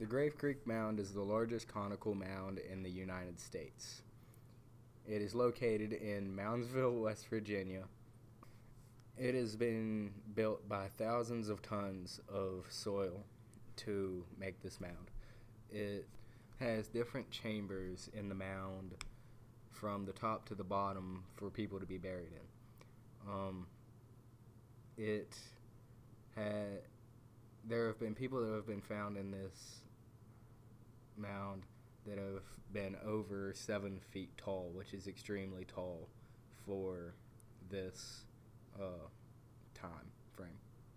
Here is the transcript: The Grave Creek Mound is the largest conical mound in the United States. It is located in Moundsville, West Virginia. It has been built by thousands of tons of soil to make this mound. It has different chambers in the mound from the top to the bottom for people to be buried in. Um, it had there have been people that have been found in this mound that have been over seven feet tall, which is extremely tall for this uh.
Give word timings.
The 0.00 0.06
Grave 0.06 0.38
Creek 0.38 0.66
Mound 0.66 0.98
is 0.98 1.12
the 1.12 1.20
largest 1.20 1.68
conical 1.68 2.14
mound 2.14 2.58
in 2.58 2.82
the 2.82 2.88
United 2.88 3.38
States. 3.38 4.00
It 5.06 5.20
is 5.20 5.34
located 5.34 5.92
in 5.92 6.34
Moundsville, 6.34 6.98
West 7.02 7.28
Virginia. 7.28 7.82
It 9.18 9.34
has 9.34 9.56
been 9.56 10.12
built 10.34 10.66
by 10.66 10.86
thousands 10.96 11.50
of 11.50 11.60
tons 11.60 12.18
of 12.30 12.64
soil 12.70 13.26
to 13.76 14.24
make 14.38 14.62
this 14.62 14.80
mound. 14.80 15.10
It 15.70 16.08
has 16.60 16.88
different 16.88 17.30
chambers 17.30 18.08
in 18.14 18.30
the 18.30 18.34
mound 18.34 18.94
from 19.70 20.06
the 20.06 20.12
top 20.12 20.46
to 20.46 20.54
the 20.54 20.64
bottom 20.64 21.24
for 21.36 21.50
people 21.50 21.78
to 21.78 21.84
be 21.84 21.98
buried 21.98 22.32
in. 22.32 23.30
Um, 23.30 23.66
it 24.96 25.36
had 26.34 26.84
there 27.68 27.86
have 27.88 28.00
been 28.00 28.14
people 28.14 28.40
that 28.40 28.54
have 28.54 28.66
been 28.66 28.80
found 28.80 29.18
in 29.18 29.30
this 29.30 29.82
mound 31.20 31.62
that 32.06 32.18
have 32.18 32.42
been 32.72 32.96
over 33.04 33.52
seven 33.54 34.00
feet 34.10 34.30
tall, 34.36 34.70
which 34.74 34.94
is 34.94 35.06
extremely 35.06 35.64
tall 35.64 36.08
for 36.66 37.14
this 37.70 38.24
uh. 38.80 39.08